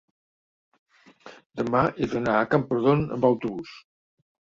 [1.61, 3.75] demà he d'anar a Camprodon amb autobús.